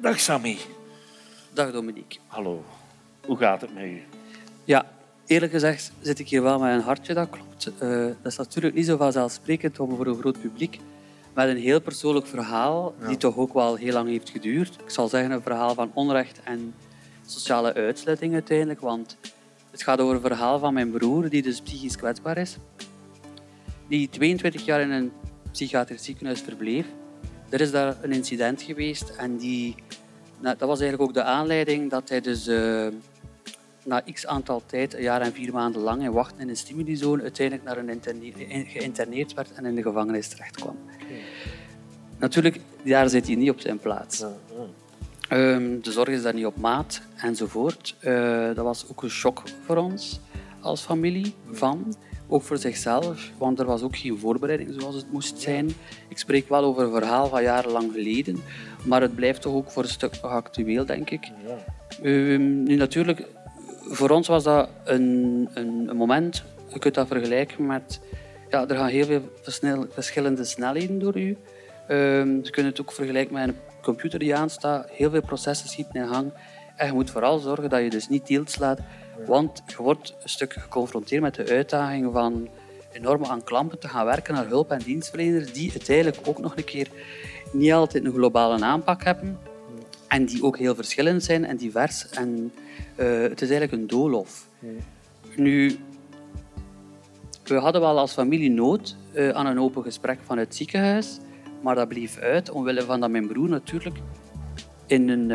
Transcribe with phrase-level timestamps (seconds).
[0.00, 0.58] Dag Sammy.
[1.52, 2.18] Dag Dominique.
[2.26, 2.64] Hallo.
[3.26, 4.02] Hoe gaat het met u?
[4.64, 4.86] Ja,
[5.26, 7.72] eerlijk gezegd zit ik hier wel met een hartje, dat klopt.
[7.82, 10.80] Uh, dat is natuurlijk niet zo vanzelfsprekend om voor een groot publiek
[11.34, 14.74] met een heel persoonlijk verhaal, die toch ook wel heel lang heeft geduurd.
[14.84, 16.74] Ik zal zeggen een verhaal van onrecht en
[17.26, 19.16] sociale uitsluiting uiteindelijk, want
[19.70, 22.56] het gaat over een verhaal van mijn broer, die dus psychisch kwetsbaar is,
[23.88, 25.12] die 22 jaar in een
[25.52, 26.86] psychiatrisch ziekenhuis verbleef.
[27.48, 29.74] Er is daar een incident geweest en die,
[30.40, 32.86] nou, dat was eigenlijk ook de aanleiding dat hij dus uh,
[33.84, 37.22] na x aantal tijd, een jaar en vier maanden lang, in wachten in een stimulizone,
[37.22, 40.76] uiteindelijk naar een geïnterneerd werd en in de gevangenis terecht kwam.
[42.18, 44.24] Natuurlijk, daar zit hij niet op zijn plaats.
[45.32, 47.96] Um, de zorg is daar niet op maat enzovoort.
[48.00, 50.20] Uh, dat was ook een shock voor ons
[50.60, 51.94] als familie van.
[52.28, 55.74] Ook voor zichzelf, want er was ook geen voorbereiding zoals het moest zijn.
[56.08, 58.42] Ik spreek wel over een verhaal van jarenlang geleden,
[58.86, 61.28] maar het blijft toch ook voor een stuk actueel, denk ik.
[62.02, 63.22] Um, nu natuurlijk,
[63.82, 68.00] voor ons was dat een, een, een, moment, je kunt dat vergelijken met...
[68.50, 69.22] Ja, er gaan heel veel
[69.90, 71.36] verschillende snelheden door u.
[71.88, 74.90] Um, je kunt het ook vergelijken met een computer die aanstaat.
[74.90, 76.32] Heel veel processen schieten in gang.
[76.76, 78.78] En je moet vooral zorgen dat je dus niet deelslaat.
[79.26, 82.48] Want je wordt een stuk geconfronteerd met de uitdaging van
[82.92, 86.64] enorm aan klampen te gaan werken naar hulp- en dienstverleners die uiteindelijk ook nog een
[86.64, 86.88] keer
[87.52, 89.38] niet altijd een globale aanpak hebben.
[90.08, 92.08] En die ook heel verschillend zijn en divers.
[92.08, 92.52] En
[92.96, 94.48] uh, het is eigenlijk een doolhof.
[95.36, 95.76] Nu,
[97.44, 101.18] we hadden wel als familie nood uh, aan een open gesprek van het ziekenhuis.
[101.62, 103.96] Maar dat bleef uit, omwille van dat mijn broer natuurlijk
[104.86, 105.30] in een,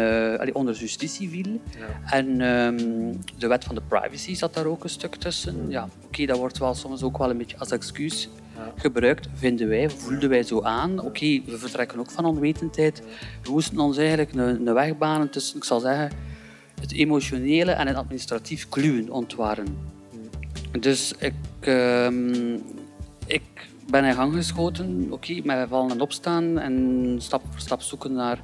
[0.48, 1.60] uh, onder justitie viel.
[1.78, 2.18] Ja.
[2.18, 5.70] En um, de wet van de privacy zat daar ook een stuk tussen.
[5.70, 8.30] Ja, Oké, okay, dat wordt wel soms ook wel een beetje als excuus.
[8.76, 11.00] Gebruikt, vinden wij, voelden wij zo aan.
[11.00, 13.04] Oké, we vertrekken ook van onwetendheid.
[13.44, 16.12] We moesten ons eigenlijk een, een weg banen tussen, ik zal zeggen,
[16.82, 19.78] het emotionele en het administratief kluwen ontwaren.
[20.80, 21.34] Dus ik,
[21.68, 22.62] um,
[23.26, 25.04] ik ben in gang geschoten.
[25.04, 28.40] Oké, okay, met vallen en opstaan en stap voor stap zoeken naar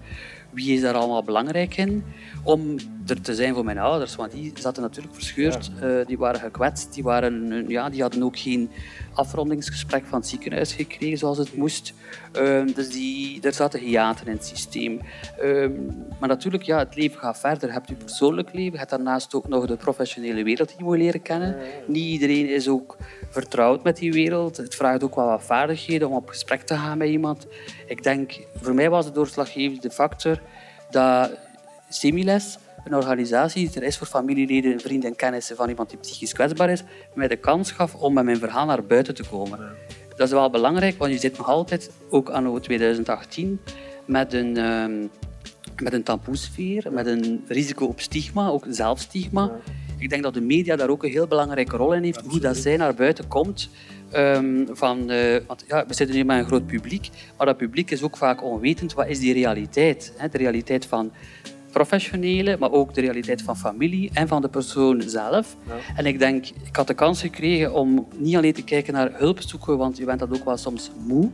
[0.49, 2.03] wie is daar allemaal belangrijk in
[2.43, 2.75] om
[3.09, 4.15] er te zijn voor mijn ouders.
[4.15, 5.87] Want die zaten natuurlijk verscheurd, ja.
[5.87, 8.71] uh, die waren gekwetst, die, waren, ja, die hadden ook geen
[9.13, 11.93] afrondingsgesprek van het ziekenhuis gekregen zoals het moest.
[12.41, 15.01] Uh, dus die, er zaten hiaten in het systeem.
[15.43, 15.67] Uh,
[16.19, 17.67] maar natuurlijk, ja, het leven gaat verder.
[17.67, 20.83] Je hebt je persoonlijk leven, je hebt daarnaast ook nog de professionele wereld die je
[20.83, 21.55] moet leren kennen.
[21.87, 22.97] Niet iedereen is ook
[23.29, 24.57] vertrouwd met die wereld.
[24.57, 27.47] Het vraagt ook wel wat vaardigheden om op gesprek te gaan met iemand.
[27.87, 30.41] Ik denk, voor mij was de doorslaggevende factor
[30.89, 31.31] dat
[31.89, 32.57] Similes,
[32.87, 36.69] een organisatie die er is voor familieleden, vrienden en kennissen van iemand die psychisch kwetsbaar
[36.69, 36.83] is,
[37.13, 39.59] mij de kans gaf om met mijn verhaal naar buiten te komen.
[40.09, 43.59] Dat is wel belangrijk, want je zit nog altijd, ook anno 2018,
[44.05, 45.09] met een, um,
[45.81, 49.51] met een taboesfeer, met een risico op stigma, ook zelfstigma.
[49.97, 52.57] Ik denk dat de media daar ook een heel belangrijke rol in heeft, hoe dat
[52.57, 53.69] zij naar buiten komt.
[54.15, 57.91] Um, van, uh, want ja, we zitten hier met een groot publiek, maar dat publiek
[57.91, 58.93] is ook vaak onwetend.
[58.93, 60.13] Wat is die realiteit?
[60.17, 60.29] Hè?
[60.29, 61.11] De realiteit van
[61.71, 65.55] professionele, maar ook de realiteit van familie en van de persoon zelf.
[65.67, 65.73] Ja.
[65.95, 69.41] En ik denk, ik had de kans gekregen om niet alleen te kijken naar hulp
[69.41, 71.29] zoeken, want je bent dat ook wel soms moe.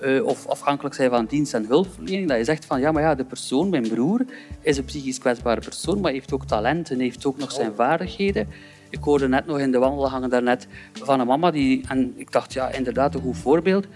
[0.00, 3.14] Uh, of afhankelijk zijn van dienst en hulpverlening, dat je zegt van ja, maar ja,
[3.14, 4.24] de persoon, mijn broer,
[4.60, 7.76] is een psychisch kwetsbare persoon, maar heeft ook talenten, heeft ook nog zijn oh.
[7.76, 8.48] vaardigheden.
[8.90, 12.52] Ik hoorde net nog in de wandelgangen daarnet van een mama die, en ik dacht
[12.52, 13.86] ja, inderdaad een goed voorbeeld.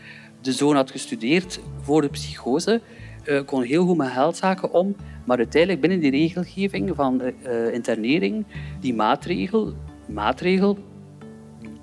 [0.40, 2.80] De zoon had gestudeerd voor de psychose,
[3.24, 4.96] uh, kon heel goed met geldzaken om,
[5.28, 8.46] maar uiteindelijk binnen die regelgeving van de uh, internering,
[8.80, 9.74] die maatregel,
[10.06, 10.78] maatregel,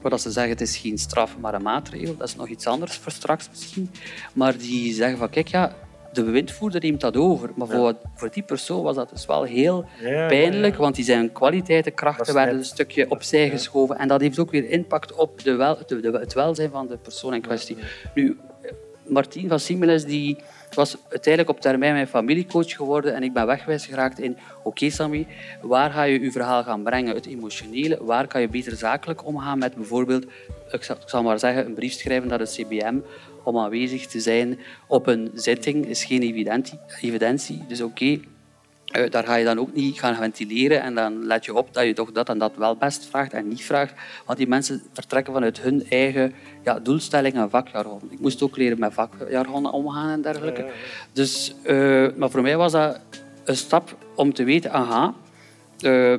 [0.01, 2.97] waar ze zeggen het is geen straf, maar een maatregel, dat is nog iets anders
[2.97, 3.89] voor straks misschien,
[4.33, 5.75] maar die zeggen van kijk ja,
[6.13, 7.51] de bewindvoerder neemt dat over.
[7.55, 9.85] Maar voor, voor die persoon was dat dus wel heel
[10.27, 13.97] pijnlijk, want die zijn kwaliteiten, krachten werden een stukje opzij geschoven.
[13.97, 16.97] En dat heeft ook weer impact op de wel, de, de, het welzijn van de
[16.97, 17.77] persoon in kwestie.
[18.15, 18.37] Nu,
[19.07, 20.37] Martien van Simeles die
[20.73, 25.27] was uiteindelijk op termijn mijn familiecoach geworden en ik ben wegwijs geraakt in oké Sammy,
[25.61, 27.15] waar ga je je verhaal gaan brengen?
[27.15, 30.25] Het emotionele, waar kan je beter zakelijk omgaan met bijvoorbeeld,
[30.71, 32.97] ik zal, maar zeggen, een brief schrijven naar de CBM
[33.43, 36.79] om aanwezig te zijn op een zitting is geen evidentie.
[37.01, 37.63] evidentie.
[37.67, 38.19] Dus oké,
[39.09, 41.93] daar ga je dan ook niet gaan ventileren en dan let je op dat je
[41.93, 43.93] toch dat en dat wel best vraagt en niet vraagt.
[44.25, 46.33] Want die mensen vertrekken vanuit hun eigen
[46.63, 48.01] ja, doelstelling en vakjargon.
[48.09, 50.65] Ik moest ook leren met vakjargon omgaan en dergelijke.
[51.13, 52.99] Dus, uh, maar voor mij was dat
[53.43, 55.13] een stap om te weten, aha,
[55.81, 56.17] uh,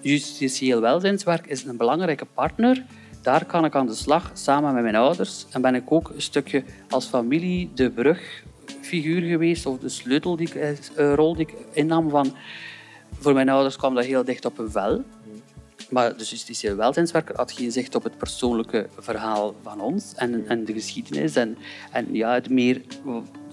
[0.00, 2.84] justitieel welzijnswerk is een belangrijke partner
[3.26, 6.22] daar kan ik aan de slag samen met mijn ouders en ben ik ook een
[6.22, 8.42] stukje als familie de brug
[8.86, 12.10] figuur geweest, of de sleutel die ik, uh, rol die ik innam.
[12.10, 12.34] Van,
[13.18, 15.04] voor mijn ouders kwam dat heel dicht op een vel.
[15.90, 20.64] Maar de justitiële welzijnswerker had geen zicht op het persoonlijke verhaal van ons en, en
[20.64, 21.58] de geschiedenis en,
[21.92, 22.82] en ja, het, meer,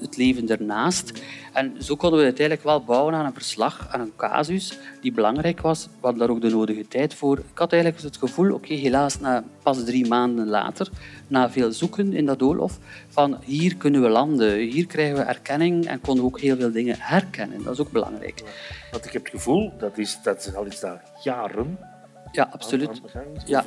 [0.03, 1.21] het leven ernaast.
[1.53, 5.61] En zo konden we uiteindelijk wel bouwen aan een verslag, aan een casus die belangrijk
[5.61, 5.85] was.
[5.85, 7.37] We hadden daar ook de nodige tijd voor.
[7.37, 10.89] Ik had eigenlijk het gevoel, oké, helaas na, pas drie maanden later,
[11.27, 15.85] na veel zoeken in dat doolhof, van hier kunnen we landen, hier krijgen we erkenning
[15.85, 17.63] en konden we ook heel veel dingen herkennen.
[17.63, 18.43] Dat is ook belangrijk.
[18.91, 21.77] Want ik heb het gevoel, dat is, dat is al iets daar jaren
[22.33, 23.01] ja, absoluut.
[23.45, 23.63] Ja.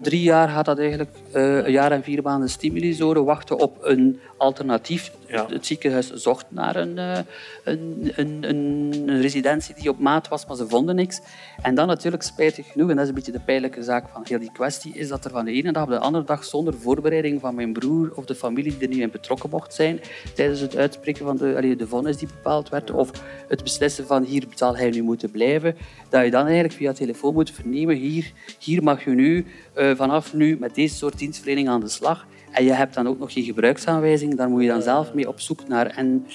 [0.00, 1.10] Drie jaar gaat dat eigenlijk.
[1.34, 5.12] Uh, een jaar en vier maanden stimulizoren wachten op een alternatief.
[5.26, 7.18] Het ziekenhuis zocht naar een, uh,
[7.64, 11.20] een, een, een, residentie die op maat was, maar ze vonden niks.
[11.62, 14.38] En dan natuurlijk, spijtig genoeg, en dat is een beetje de pijnlijke zaak van heel
[14.38, 17.40] die kwestie, is dat er van de ene dag op de andere dag, zonder voorbereiding
[17.40, 20.00] van mijn broer of de familie die er nu in betrokken mocht zijn,
[20.34, 23.10] tijdens het uitspreken van de, allee, de vonnis die bepaald werd, of
[23.48, 25.76] het beslissen van hier zal hij nu moeten blijven,
[26.08, 29.46] dat je dan eigenlijk via telefoon moet vernemen hier, hier mag je nu
[29.76, 32.26] uh, vanaf nu met deze soort dienstverlening aan de slag.
[32.50, 35.40] En je hebt dan ook nog geen gebruiksaanwijzing, daar moet je dan zelf mee op
[35.40, 35.86] zoek naar.
[35.86, 36.26] En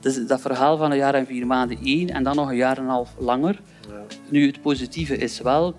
[0.00, 2.76] dus dat verhaal van een jaar en vier maanden één en dan nog een jaar
[2.76, 3.60] en een half langer.
[3.88, 3.94] Ja.
[4.28, 5.74] Nu, het positieve is wel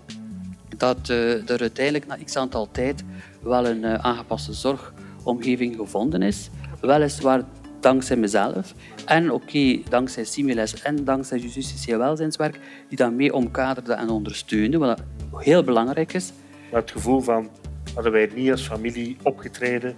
[0.78, 3.04] dat uh, er uiteindelijk na x aantal tijd
[3.42, 6.50] wel een uh, aangepaste zorgomgeving gevonden is.
[6.82, 7.44] Weliswaar
[7.80, 8.74] dankzij mezelf.
[9.06, 14.10] En oké, okay, dankzij Similes en dankzij Justitie en Welzijnswerk, die dat mee omkaderde en
[14.10, 15.02] ondersteunde, wat
[15.36, 16.32] heel belangrijk is.
[16.72, 17.50] Maar het gevoel van,
[18.00, 19.96] hadden wij niet als familie opgetreden,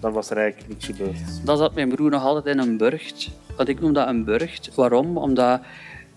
[0.00, 1.44] dan was er eigenlijk niets gebeurd.
[1.44, 3.30] Dat zat mijn broer nog altijd in een burcht.
[3.56, 4.74] Want ik noem dat een burcht.
[4.74, 5.16] Waarom?
[5.18, 5.60] Omdat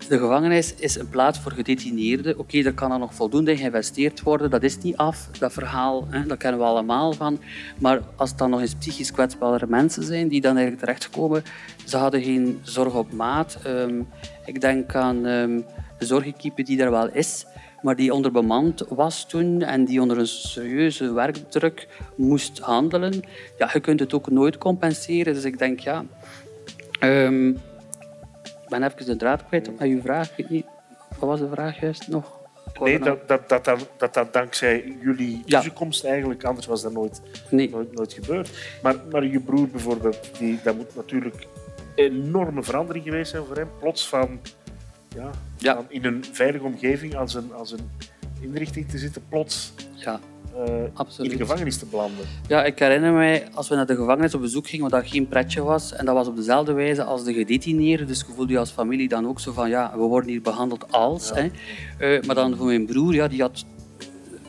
[0.08, 2.38] de gevangenis is een plaats voor gedetineerden.
[2.38, 4.50] Oké, er kan er nog voldoende geïnvesteerd worden.
[4.50, 6.06] Dat is niet af, dat verhaal.
[6.10, 7.38] Hè, dat kennen we allemaal van.
[7.78, 11.42] Maar als het dan nog eens psychisch kwetsbare mensen zijn die dan eigenlijk terechtkomen,
[11.84, 13.58] ze hadden geen zorg op maat.
[13.66, 14.08] Um,
[14.44, 15.64] ik denk aan um,
[15.98, 17.46] de zorgequipe die er wel is,
[17.84, 23.22] maar die onderbemand was toen en die onder een serieuze werkdruk moest handelen.
[23.58, 25.34] Ja, je kunt het ook nooit compenseren.
[25.34, 26.04] Dus ik denk, ja...
[27.00, 27.48] Um,
[28.44, 30.30] ik ben even de draad kwijt met uw vraag.
[30.30, 30.66] Ik weet niet,
[31.18, 32.42] wat was de vraag juist nog?
[32.80, 33.48] Nee, dat dat,
[33.98, 35.60] dat, dat, dankzij jullie ja.
[35.60, 37.20] toekomst eigenlijk, anders was dat nooit,
[37.50, 37.70] nee.
[37.70, 38.50] nooit, nooit gebeurd.
[38.82, 41.46] Maar, maar je broer bijvoorbeeld, die, dat moet natuurlijk
[41.96, 43.68] een enorme verandering geweest zijn voor hem.
[43.80, 44.40] Plots van,
[45.58, 47.90] ja, in een veilige omgeving als een, als een
[48.40, 50.20] inrichting te zitten, plots ja
[50.56, 52.26] uh, in de gevangenis te belanden.
[52.48, 55.28] Ja, ik herinner mij als we naar de gevangenis op bezoek gingen, wat dat geen
[55.28, 55.92] pretje was.
[55.92, 58.06] En dat was op dezelfde wijze als de gedetineerden.
[58.06, 60.92] Dus je voelde je als familie dan ook zo van, ja, we worden hier behandeld
[60.92, 61.30] als.
[61.30, 61.50] Hè.
[61.98, 63.64] Uh, maar dan voor mijn broer, ja, die had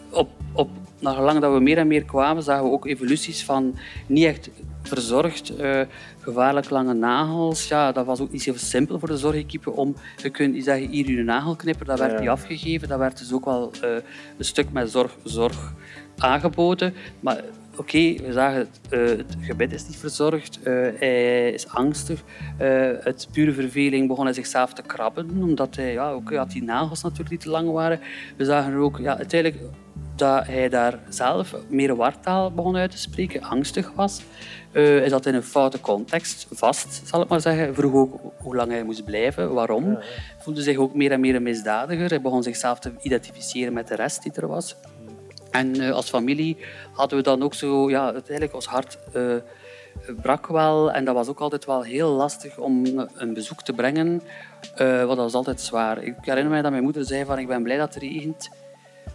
[0.10, 0.70] op, op,
[1.00, 3.76] naar gelang dat we meer en meer kwamen, zagen we ook evoluties van
[4.08, 4.50] niet echt
[4.88, 5.82] verzorgd, uh,
[6.20, 7.68] gevaarlijk lange nagels.
[7.68, 10.90] Ja, dat was ook niet zo simpel voor de zorgequipe om, je kunt niet zeggen,
[10.90, 12.20] hier je nagelknipper, dat werd ja.
[12.20, 12.88] niet afgegeven.
[12.88, 13.90] Dat werd dus ook wel uh,
[14.38, 15.74] een stuk met zorg, zorg
[16.18, 16.94] aangeboden.
[17.20, 17.44] Maar
[17.76, 22.24] oké, we zagen het, uh, het gebed is niet verzorgd, uh, hij is angstig.
[22.62, 26.64] Uh, het pure verveling begon hij zichzelf te krabben, omdat hij, ja, ook had die
[26.64, 28.00] nagels natuurlijk niet te lang waren.
[28.38, 29.62] We zagen er ook, ja, uiteindelijk
[30.16, 34.22] dat hij daar zelf meer wartaal begon uit te spreken, angstig was.
[34.72, 37.76] Uh, hij zat in een foute context vast, zal ik maar zeggen.
[37.76, 39.92] Vroeg ook hoe lang hij moest blijven, waarom.
[39.92, 40.02] Ja,
[40.38, 42.10] Voelde zich ook meer en meer een misdadiger.
[42.10, 44.76] Hij begon zichzelf te identificeren met de rest die er was.
[45.52, 46.58] En uh, als familie
[46.92, 49.36] hadden we dan ook zo, ja, uiteindelijk ons hart uh,
[50.22, 50.92] brak wel.
[50.92, 52.84] En dat was ook altijd wel heel lastig om
[53.16, 54.22] een bezoek te brengen.
[54.82, 56.04] Uh, wat was altijd zwaar.
[56.04, 58.50] Ik herinner mij dat mijn moeder zei van ik ben blij dat het regent.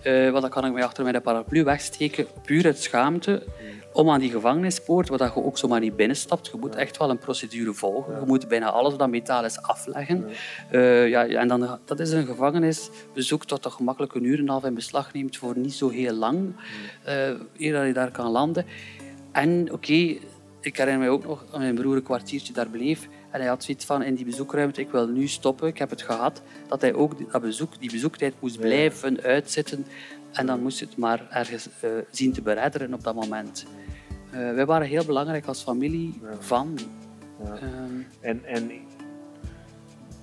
[0.05, 3.43] Uh, dan kan ik mij achter mijn paraplu wegsteken, puur uit schaamte
[3.93, 6.47] om aan die gevangenispoort, waar je ook zomaar niet binnenstapt.
[6.47, 8.21] Je moet echt wel een procedure volgen.
[8.21, 10.27] Je moet bijna alles wat metaal is afleggen.
[10.73, 14.49] Uh, ja, en dan, dat is een gevangenisbezoek dat toch gemakkelijk een uur en een
[14.49, 16.53] half in beslag neemt voor niet zo heel lang,
[17.07, 18.67] uh, eer dat je daar kan landen.
[19.33, 20.21] En oké, okay,
[20.61, 23.09] ik herinner mij ook nog mijn broer een kwartiertje daar bleef.
[23.31, 26.03] En hij had zoiets van in die bezoekruimte, ik wil nu stoppen, ik heb het
[26.03, 26.43] gehad.
[26.69, 29.87] Dat hij ook dat bezoek, die bezoektijd moest blijven uitzitten.
[30.33, 33.67] En dan moest je het maar ergens uh, zien te beredderen op dat moment.
[34.27, 36.79] Uh, wij waren heel belangrijk als familie van.
[37.45, 37.59] Ja.
[37.63, 38.83] Um, en, en ik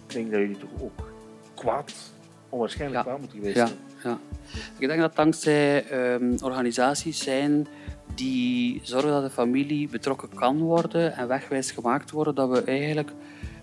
[0.08, 1.12] denk dat jullie toch ook
[1.54, 1.94] kwaad,
[2.50, 3.72] onwaarschijnlijk kwaad moeten geweest zijn.
[4.04, 4.20] Ja.
[4.78, 7.68] Ik denk dat dankzij um, organisaties zijn
[8.18, 13.12] die zorgen dat de familie betrokken kan worden en wegwijs gemaakt worden, dat we eigenlijk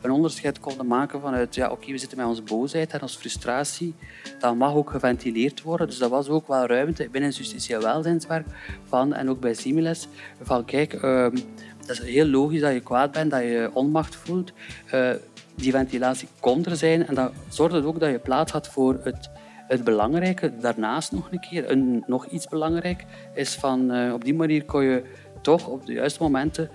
[0.03, 3.95] een onderscheid konden maken vanuit, ja, oké, we zitten met onze boosheid en onze frustratie.
[4.39, 5.87] Dat mag ook geventileerd worden.
[5.87, 8.47] Dus dat was ook wel ruimte binnen justitieel welzijnswerk
[8.89, 10.09] van, en ook bij Similes,
[10.43, 11.37] van kijk, ehm,
[11.87, 14.53] dat is heel logisch dat je kwaad bent, dat je onmacht voelt.
[14.95, 15.11] Uh,
[15.55, 19.31] die ventilatie kon er zijn en dat zorgde ook dat je plaats had voor het
[19.68, 23.04] het belangrijke daarnaast nog een keer, een, nog iets belangrijk,
[23.35, 25.02] is van uh, op die manier kon je
[25.42, 26.71] toch op de juiste momenten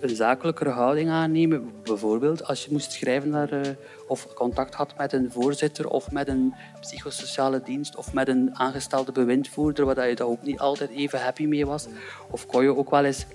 [0.00, 1.72] een zakelijkere houding aannemen.
[1.82, 3.60] Bijvoorbeeld als je moest schrijven naar, uh,
[4.08, 9.12] of contact had met een voorzitter of met een psychosociale dienst of met een aangestelde
[9.12, 11.86] bewindvoerder, waar je daar ook niet altijd even happy mee was.
[12.30, 13.26] Of kon je ook wel eens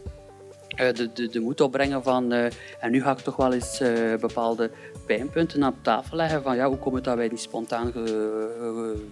[0.75, 2.46] de, de, de moed opbrengen van uh,
[2.80, 3.82] en nu ga ik toch wel eens
[4.20, 4.72] bepaalde
[5.06, 7.94] pijnpunten op tafel leggen van ja, hoe komt het dat wij niet spontaan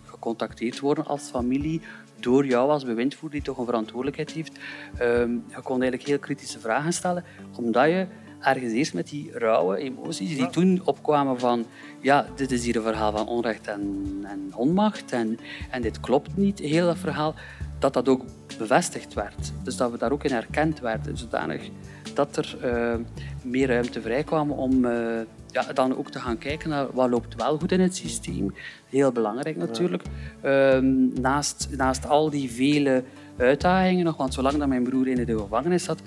[0.06, 1.82] gecontacteerd worden als familie
[2.20, 4.60] door jou als bewindvoerder die toch een verantwoordelijkheid heeft.
[5.02, 7.24] Um, je kon eigenlijk heel kritische vragen stellen,
[7.56, 8.08] omdat je
[8.42, 11.66] ergens eerst met die rauwe emoties die toen opkwamen van
[12.02, 16.38] ja, dit is hier een verhaal van onrecht en, en onmacht en, en dit klopt
[16.38, 17.36] niet, heel dat verhaal,
[17.80, 18.24] dat dat ook
[18.58, 19.52] bevestigd werd.
[19.64, 21.70] Dus dat we daar ook in herkend werden, zodanig
[22.14, 22.96] dat er uh,
[23.42, 25.20] meer ruimte vrijkwam om uh,
[25.52, 28.54] ja, dan ook te gaan kijken naar wat loopt wel goed in het systeem.
[28.90, 30.04] Heel belangrijk natuurlijk.
[30.46, 33.04] Um, naast, naast al die vele
[33.38, 36.02] uitdagingen nog, want zolang dat mijn broer in de gevangenis zat,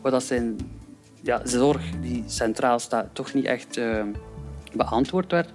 [0.00, 0.56] wat dat zijn
[1.22, 4.04] ja, zorg die centraal staat toch niet echt uh,
[4.72, 5.50] beantwoord werd,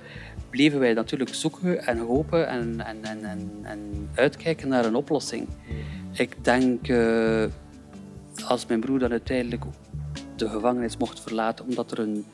[0.50, 5.48] bleven wij natuurlijk zoeken en hopen en, en, en, en, en uitkijken naar een oplossing.
[6.12, 7.46] Ik denk, uh,
[8.48, 9.64] als mijn broer dan uiteindelijk
[10.36, 12.26] de gevangenis mocht verlaten omdat er een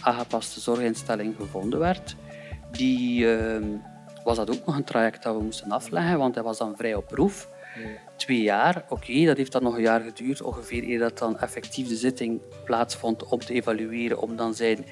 [0.00, 2.16] aangepaste zorginstelling gevonden werd,
[2.70, 3.56] die, uh,
[4.24, 6.94] was dat ook nog een traject dat we moesten afleggen, want hij was dan vrij
[6.94, 7.48] op proef.
[8.22, 11.88] Twee jaar, oké, dat heeft dan nog een jaar geduurd, ongeveer eer dat dan effectief
[11.88, 14.84] de zitting plaatsvond om te evalueren, om dan zijn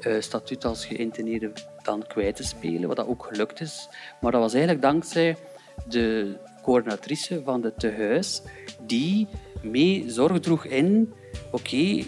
[0.00, 3.88] uh, statuut als geïnterneerde dan kwijt te spelen, wat dat ook gelukt is.
[4.20, 5.36] Maar dat was eigenlijk dankzij
[5.88, 8.42] de coördinatrice van het tehuis,
[8.80, 9.28] die
[9.62, 11.12] mee zorg droeg in,
[11.50, 12.02] oké,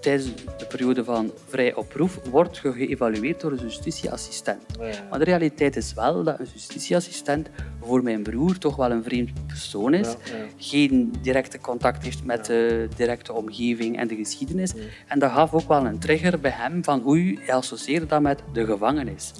[0.00, 4.78] tijdens de periode van vrij oproep wordt geëvalueerd door een justitieassistent.
[5.10, 7.48] Maar de realiteit is wel dat een justitieassistent
[7.80, 10.14] voor mijn broer toch wel een vreemd persoon is.
[10.56, 14.72] Geen directe contact heeft met de directe omgeving en de geschiedenis.
[15.06, 18.42] En dat gaf ook wel een trigger bij hem van oei, hij associeerde dat met
[18.52, 19.32] de gevangenis.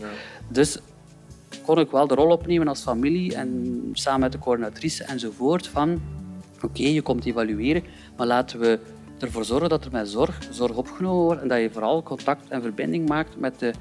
[0.49, 0.79] Dus
[1.65, 6.01] kon ik wel de rol opnemen als familie en samen met de coördinatrice enzovoort van
[6.63, 7.83] oké, je komt evalueren,
[8.17, 8.79] maar laten we
[9.23, 12.63] ervoor zorgen dat er met zorg, zorg opgenomen wordt en dat je vooral contact en
[12.63, 13.73] verbinding maakt met de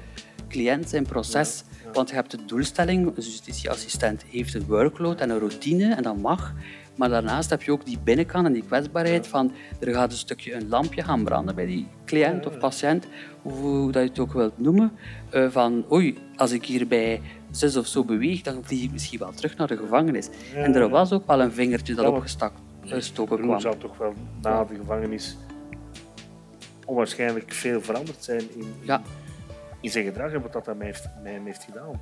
[0.48, 1.64] cliënt in proces.
[1.92, 6.16] Want je hebt de doelstelling, een justitieassistent heeft een workload en een routine en dat
[6.16, 6.54] mag.
[6.96, 10.54] Maar daarnaast heb je ook die binnenkant en die kwetsbaarheid van er gaat een stukje
[10.54, 13.06] een lampje gaan branden bij die cliënt of patiënt,
[13.42, 14.92] hoe dat je het ook wilt noemen,
[15.30, 19.18] eh, van oei, als ik hier bij zes of zo beweeg, dan vlieg ik misschien
[19.18, 20.28] wel terug naar de gevangenis.
[20.54, 23.60] En er was ook wel een vingertje dat opgestakt gestoken kwam.
[23.60, 25.36] zou toch wel na de gevangenis
[26.84, 29.02] onwaarschijnlijk veel veranderd zijn in, ja.
[29.80, 32.00] in zijn gedrag en wat dat mij heeft, mij heeft gedaan.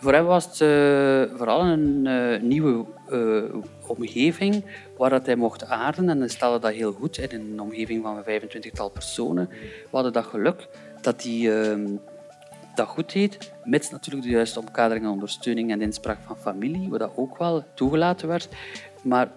[0.00, 4.64] Voor hem was het uh, vooral een uh, nieuwe uh, omgeving
[4.96, 6.08] waar dat hij mocht aarden.
[6.08, 9.48] En hij stelde dat heel goed in een omgeving van 25-tal personen.
[9.48, 10.68] We hadden dat geluk
[11.00, 11.86] dat hij ehm,
[12.74, 16.98] dat goed deed, mits natuurlijk de juiste omkadering en ondersteuning en inspraak van familie, wat
[16.98, 18.48] dat ook wel toegelaten werd.
[19.02, 19.30] Maar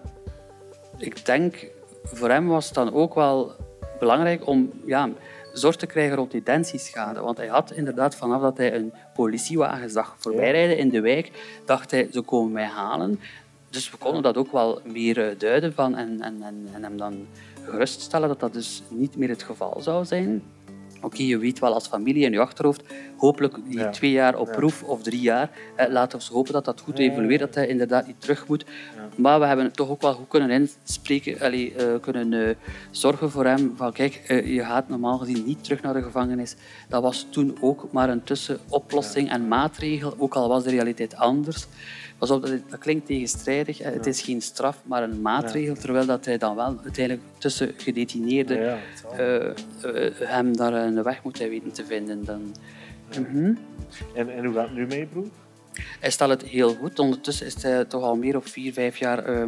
[0.98, 1.66] ik denk,
[2.04, 3.52] voor hem was het dan ook wel
[3.98, 5.08] belangrijk om ja,
[5.52, 7.20] zorg te krijgen rond identitieschade.
[7.20, 11.30] Want hij had inderdaad vanaf dat hij een politiewagen zag voorbijrijden in de wijk,
[11.64, 13.20] dacht hij, ze komen mij halen.
[13.70, 16.96] Dus we konden dat ook wel meer eh, duiden van en, en, en, en hem
[16.96, 17.26] dan
[17.64, 20.42] geruststellen dat dat dus niet meer het geval zou zijn.
[21.04, 22.82] Oké, je weet wel als familie in je achterhoofd,
[23.16, 26.80] hopelijk die twee jaar op proef of drie jaar, eh, laten we hopen dat dat
[26.80, 28.64] goed evolueert, dat hij inderdaad niet terug moet.
[29.16, 32.48] Maar we hebben toch ook wel goed kunnen inspreken, allee, uh, kunnen uh,
[32.90, 33.72] zorgen voor hem.
[33.76, 36.56] Van kijk, uh, je gaat normaal gezien niet terug naar de gevangenis.
[36.88, 41.66] Dat was toen ook maar een tussenoplossing en maatregel, ook al was de realiteit anders.
[42.18, 43.78] Pas op, dat, klinkt tegenstrijdig.
[43.78, 45.74] Het is geen straf, maar een maatregel.
[45.74, 48.78] Terwijl dat hij dan wel uiteindelijk tussen gedetineerden
[49.18, 49.44] uh,
[49.84, 52.24] uh, hem daar een weg moet weten te vinden.
[52.24, 52.54] Dan,
[53.28, 53.58] mm
[54.14, 55.26] en, en hoe gaat het nu mee, broer?
[56.00, 56.98] Hij stelt het heel goed.
[56.98, 59.42] Ondertussen is hij toch al meer of vier, vijf jaar uh,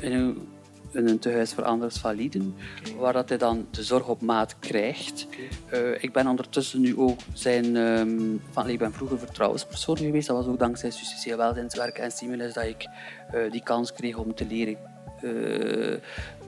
[0.00, 0.48] in een
[0.92, 2.54] in een tehuis voor anders validen,
[2.98, 5.26] waar dat hij dan de zorg op maat krijgt.
[5.72, 7.76] Uh, ik ben ondertussen nu ook zijn...
[7.76, 10.26] Um, van, ik ben vroeger vertrouwenspersoon geweest.
[10.26, 12.88] Dat was ook dankzij Sociaal Welzijnswerk en Stimulus dat ik
[13.34, 14.76] uh, die kans kreeg om te leren
[15.22, 15.96] uh,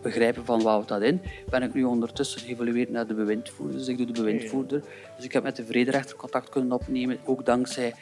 [0.02, 3.78] begrijpen van houdt dat in, ben ik nu ondertussen geëvolueerd naar de bewindvoerder.
[3.78, 4.82] Dus ik doe de bewindvoerder.
[5.16, 7.94] Dus ik heb met de vrederechter contact kunnen opnemen, ook dankzij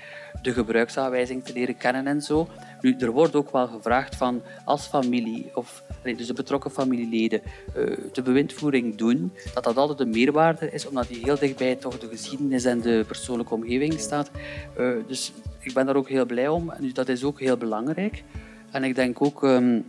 [0.42, 2.49] de gebruiksaanwijzing te leren kennen en zo.
[2.80, 7.40] Nu, er wordt ook wel gevraagd van als familie, of dus de betrokken familieleden,
[7.76, 11.99] uh, de bewindvoering doen, dat dat altijd een meerwaarde is, omdat die heel dichtbij toch
[11.99, 14.30] de geschiedenis en de persoonlijke omgeving staat.
[14.78, 16.71] Uh, dus ik ben daar ook heel blij om.
[16.71, 18.23] En dat is ook heel belangrijk.
[18.71, 19.85] En ik denk ook um,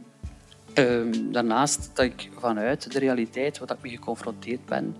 [0.75, 4.95] um, daarnaast dat ik vanuit de realiteit, wat ik mee geconfronteerd ben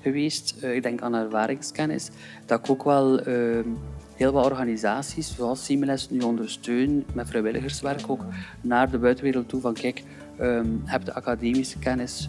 [0.00, 2.10] geweest, uh, ik denk aan ervaringskennis,
[2.46, 3.64] dat ik ook wel uh,
[4.14, 8.24] heel wat organisaties zoals Siemens nu ondersteun met vrijwilligerswerk ook
[8.60, 10.02] naar de buitenwereld toe van kijk,
[10.40, 12.28] um, heb de academische kennis,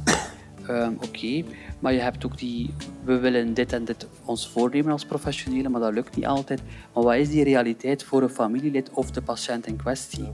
[1.06, 1.44] oké,
[1.84, 2.74] maar je hebt ook die,
[3.04, 6.62] we willen dit en dit ons voornemen als professionelen, maar dat lukt niet altijd.
[6.94, 10.28] Maar wat is die realiteit voor een familielid of de patiënt in kwestie?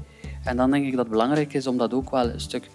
[0.44, 2.70] En dan denk ik dat het belangrijk is om dat ook wel een stuk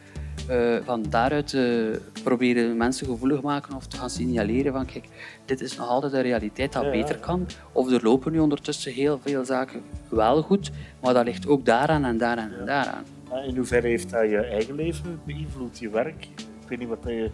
[0.51, 5.09] uh, van daaruit te proberen mensen gevoelig maken of te gaan signaleren van kijk,
[5.45, 7.47] dit is nog altijd een realiteit dat beter kan.
[7.73, 12.05] Of er lopen nu ondertussen heel veel zaken wel goed, maar dat ligt ook daaraan
[12.05, 13.05] en daaraan en daaraan.
[13.47, 16.29] In hoeverre heeft dat je eigen leven beïnvloed, je werk?
[16.63, 17.31] Ik weet niet wat je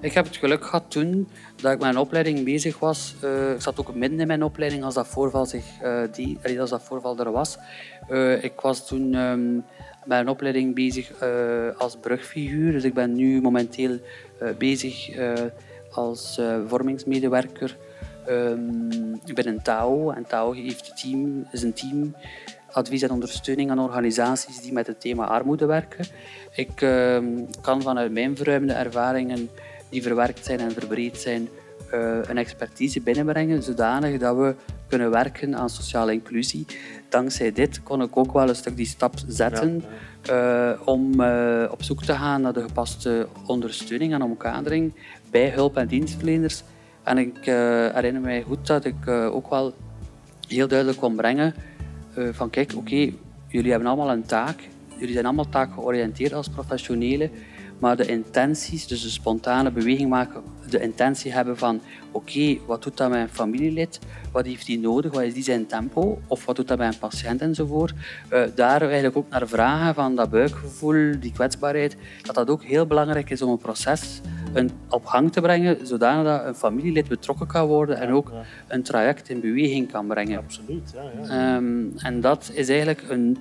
[0.00, 3.14] Ik heb het geluk gehad toen dat ik met een opleiding bezig was.
[3.24, 6.70] Uh, ik zat ook midden in mijn opleiding als dat voorval, zich, uh, die, als
[6.70, 7.58] dat voorval er was.
[8.10, 9.64] Uh, ik was toen um,
[10.04, 11.12] met een opleiding bezig
[11.78, 12.72] als brugfiguur.
[12.72, 13.98] Dus ik ben nu momenteel
[14.58, 15.10] bezig
[15.90, 17.76] als vormingsmedewerker
[18.28, 20.10] um, binnen TAO.
[20.10, 22.14] En TAO heeft een team, is een team
[22.74, 26.06] advies en ondersteuning aan organisaties die met het thema armoede werken.
[26.54, 27.18] Ik uh,
[27.60, 29.50] kan vanuit mijn verruimde ervaringen
[29.88, 31.48] die verwerkt zijn en verbreed zijn,
[31.94, 34.54] uh, een expertise binnenbrengen, zodanig dat we
[34.88, 36.66] kunnen werken aan sociale inclusie.
[37.08, 39.84] Dankzij dit kon ik ook wel een stuk die stap zetten
[40.30, 44.94] uh, om uh, op zoek te gaan naar de gepaste ondersteuning en omkadering
[45.30, 46.62] bij hulp- en dienstverleners.
[47.02, 49.74] En ik herinner mij goed dat ik ook wel
[50.48, 51.54] heel duidelijk kon brengen
[52.32, 53.12] van kijk, oké,
[53.48, 54.68] jullie hebben allemaal een taak.
[54.98, 57.30] Jullie zijn allemaal taakgeoriënteerd als professionelen.
[57.78, 61.80] Maar de intenties, dus de spontane beweging maken, de intentie hebben van
[62.12, 63.98] oké, wat doet dat een familielid?
[64.32, 65.12] Wat heeft die nodig?
[65.12, 66.20] Wat is die zijn tempo?
[66.26, 67.92] Of wat doet dat bij een patiënt enzovoort?
[68.32, 72.86] Uh, daar eigenlijk ook naar vragen van dat buikgevoel, die kwetsbaarheid, dat dat ook heel
[72.86, 74.20] belangrijk is om een proces
[74.54, 78.32] een, op gang te brengen, zodanig dat een familielid betrokken kan worden en ook
[78.68, 80.38] een traject in beweging kan brengen.
[80.38, 81.02] Absoluut, ja.
[81.28, 81.56] ja.
[81.56, 83.38] Um, en dat is eigenlijk een,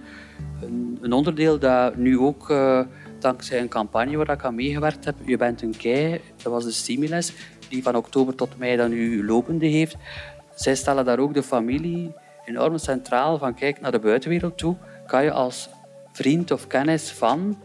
[0.62, 2.50] een, een onderdeel dat nu ook...
[2.50, 2.80] Uh,
[3.24, 6.72] dankzij een campagne waar ik aan meegewerkt heb, Je bent een kei, dat was de
[6.72, 7.34] Stimules,
[7.70, 9.96] die van oktober tot mei dan nu lopende heeft.
[10.56, 12.14] Zij stellen daar ook de familie
[12.46, 14.76] enorm centraal van kijk naar de buitenwereld toe.
[15.08, 15.70] Kan je als
[16.12, 17.58] vriend of kennis van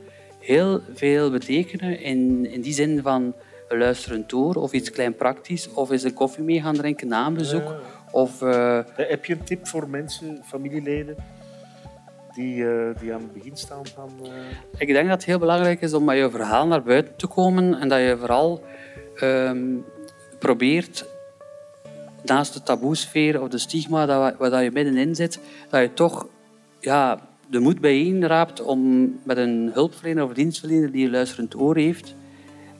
[0.48, 3.34] heel veel betekenen in, in die zin van
[3.68, 7.34] luisteren door of iets klein praktisch of eens een koffie mee gaan drinken na een
[7.34, 7.74] bezoek.
[8.11, 8.78] Of, uh...
[8.94, 11.16] Heb je een tip voor mensen, familieleden,
[12.34, 14.11] die, uh, die aan het begin staan van...
[14.22, 14.28] Uh...
[14.78, 17.80] Ik denk dat het heel belangrijk is om met je verhaal naar buiten te komen
[17.80, 18.62] en dat je vooral
[19.22, 19.84] um,
[20.38, 21.06] probeert
[22.24, 26.26] naast de taboesfeer of de stigma dat, waar dat je middenin zit, dat je toch
[26.80, 27.18] ja,
[27.50, 32.14] de moed bijeenraapt om met een hulpverlener of dienstverlener die een luisterend oor heeft,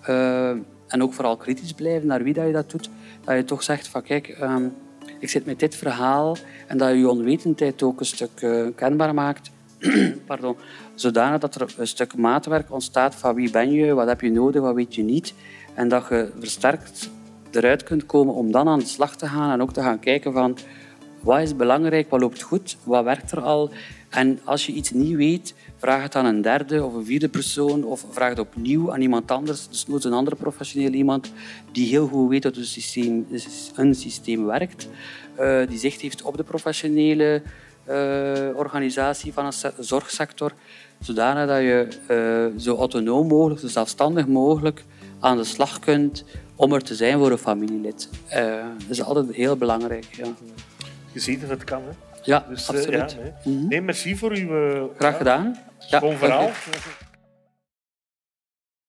[0.09, 0.49] uh,
[0.89, 2.91] en ook vooral kritisch blijven naar wie dat je dat doet,
[3.25, 4.75] dat je toch zegt van kijk, um,
[5.19, 9.15] ik zit met dit verhaal en dat je je onwetendheid ook een stuk uh, kenbaar
[9.15, 9.51] maakt.
[10.27, 10.57] Pardon,
[10.95, 14.63] zodanig dat er een stuk maatwerk ontstaat van wie ben je, wat heb je nodig,
[14.63, 15.35] wat weet je niet.
[15.75, 17.11] En dat je versterkt
[17.51, 20.33] eruit kunt komen om dan aan de slag te gaan en ook te gaan kijken
[20.33, 20.59] van
[21.21, 23.71] wat is belangrijk, wat loopt goed, wat werkt er al.
[24.09, 27.85] En als je iets niet weet, vraag het aan een derde of een vierde persoon
[27.85, 29.69] of vraag het opnieuw aan iemand anders.
[29.69, 31.33] Dus moet een andere professioneel iemand
[31.73, 33.27] die heel goed weet hoe een systeem,
[33.75, 34.89] een systeem werkt,
[35.41, 37.43] uh, die zicht heeft op de professionele
[37.89, 40.53] uh, organisatie van een zorgsector,
[41.01, 41.89] zodanig dat je
[42.55, 44.85] uh, zo autonoom mogelijk, zo zelfstandig mogelijk
[45.21, 46.25] aan de slag kunt
[46.57, 48.09] om er te zijn voor een familielid.
[48.31, 50.07] dat is altijd heel belangrijk.
[50.11, 50.27] Ja.
[51.19, 51.91] Je ziet dat het kan, hè?
[52.23, 53.13] Ja, dus, absoluut.
[53.13, 53.33] Ja, nee.
[53.45, 53.69] Mm -hmm.
[53.69, 53.81] nee.
[53.81, 54.93] merci voor uw...
[54.97, 55.59] Graag gedaan.
[55.79, 56.51] Ja, verhaal.